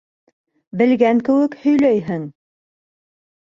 [0.81, 2.25] Белгән кеүек һөйләйһең...